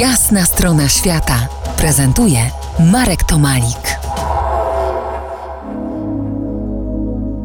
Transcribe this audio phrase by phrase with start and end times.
[0.00, 2.50] Jasna strona świata prezentuje
[2.92, 3.98] Marek Tomalik.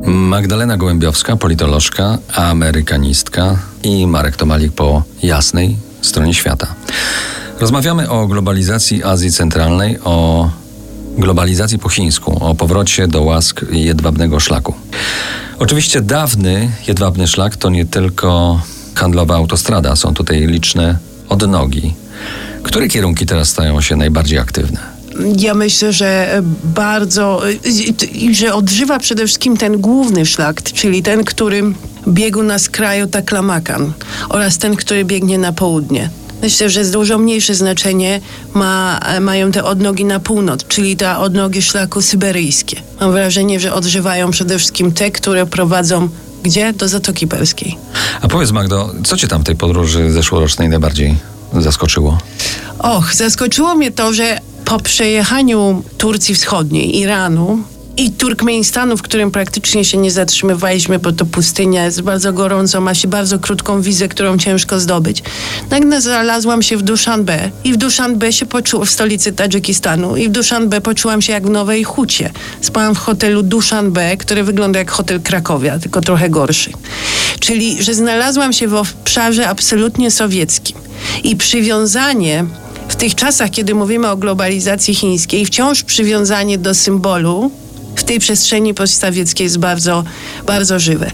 [0.05, 6.67] Magdalena Gołębiowska, politolożka, amerykanistka i Marek Tomalik po jasnej stronie świata.
[7.59, 10.49] Rozmawiamy o globalizacji Azji Centralnej, o
[11.17, 14.73] globalizacji po chińsku, o powrocie do łask jedwabnego szlaku.
[15.59, 18.61] Oczywiście dawny jedwabny szlak to nie tylko
[18.95, 21.93] handlowa autostrada, są tutaj liczne odnogi.
[22.63, 24.79] Które kierunki teraz stają się najbardziej aktywne?
[25.37, 27.41] Ja myślę, że bardzo,
[28.31, 31.63] że odżywa przede wszystkim ten główny szlak, czyli ten, który
[32.07, 33.93] biegł na skraju Taklamakan
[34.29, 36.09] oraz ten, który biegnie na południe.
[36.41, 38.21] Myślę, że dużo mniejsze znaczenie
[38.53, 42.77] ma, mają te odnogi na północ, czyli te odnogi szlaku syberyjskie.
[43.01, 46.09] Mam wrażenie, że odżywają przede wszystkim te, które prowadzą
[46.43, 46.73] gdzie?
[46.73, 47.77] Do Zatoki Perskiej.
[48.21, 51.15] A powiedz Magdo, co cię tam w tej podróży zeszłorocznej najbardziej
[51.59, 52.17] zaskoczyło?
[52.79, 57.63] Och, zaskoczyło mnie to, że po przejechaniu Turcji Wschodniej, Iranu
[57.97, 62.95] i Turkmenistanu, w którym praktycznie się nie zatrzymywaliśmy, bo to pustynia jest bardzo gorąco, ma
[62.95, 65.23] się bardzo krótką wizę, którą ciężko zdobyć.
[65.69, 70.31] Nagle znalazłam się w Duszanbe i w Duszanbe się poczułam, w stolicy Tadżykistanu i w
[70.31, 72.31] Duszanbe poczułam się jak w Nowej Hucie.
[72.61, 76.71] Spałam w hotelu Duszanbe, który wygląda jak hotel Krakowia, tylko trochę gorszy.
[77.39, 80.77] Czyli, że znalazłam się w obszarze absolutnie sowieckim
[81.23, 82.45] i przywiązanie
[82.87, 87.51] w tych czasach, kiedy mówimy o globalizacji chińskiej, wciąż przywiązanie do symbolu
[88.01, 90.03] w tej przestrzeni poststawieckiej jest bardzo,
[90.47, 91.11] bardzo żywe.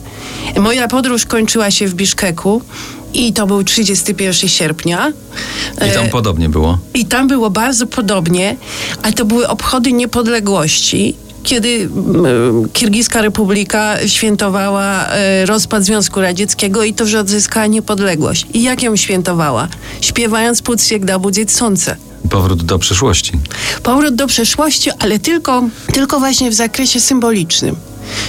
[0.59, 2.61] Moja podróż kończyła się w Biszkeku
[3.13, 5.13] i to był 31 sierpnia.
[5.75, 6.77] I tam E, podobnie było.
[6.93, 8.55] I tam było bardzo podobnie,
[9.03, 11.15] ale to były obchody niepodległości.
[11.43, 11.89] Kiedy
[12.73, 18.45] Kirgiska Republika świętowała e, rozpad Związku Radzieckiego i to, że odzyskała niepodległość.
[18.53, 19.67] I jak ją świętowała?
[20.01, 21.95] Śpiewając Putsiek da budzić słońce.
[22.29, 23.31] Powrót do przeszłości.
[23.83, 27.75] Powrót do przeszłości, ale tylko, tylko właśnie w zakresie symbolicznym.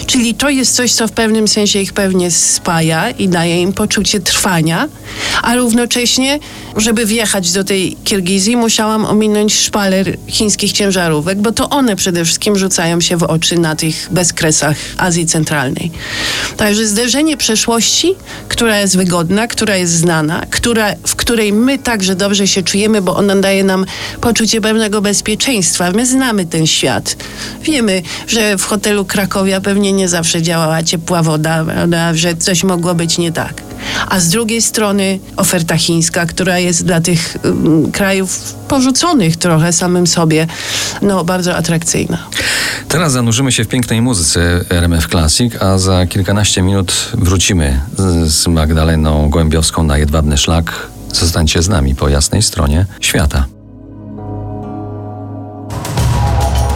[0.06, 4.20] Czyli to jest coś, co w pewnym sensie ich pewnie spaja i daje im poczucie
[4.20, 4.88] trwania,
[5.42, 6.38] a równocześnie,
[6.76, 12.58] żeby wjechać do tej Kirgizji, musiałam ominąć szpaler chińskich ciężarówek, bo to one przede wszystkim
[12.58, 15.91] rzucają się w oczy na tych bezkresach Azji Centralnej.
[16.56, 18.14] Także zderzenie przeszłości,
[18.48, 23.16] która jest wygodna, która jest znana, która, w której my także dobrze się czujemy, bo
[23.16, 23.86] ona daje nam
[24.20, 25.91] poczucie pewnego bezpieczeństwa.
[25.91, 27.16] My znamy ten świat.
[27.62, 32.94] Wiemy, że w hotelu Krakowia pewnie nie zawsze działała ciepła woda, prawda, że coś mogło
[32.94, 33.62] być nie tak.
[34.08, 40.06] A z drugiej strony oferta chińska, która jest dla tych um, krajów porzuconych trochę samym
[40.06, 40.46] sobie,
[41.02, 42.18] no bardzo atrakcyjna.
[42.88, 47.80] Teraz zanurzymy się w pięknej muzyce RMF Classic, a za kilkanaście minut wrócimy
[48.26, 50.72] z Magdaleną Gołębiowską na Jedwabny Szlak.
[51.12, 53.57] Zostańcie z nami po jasnej stronie świata.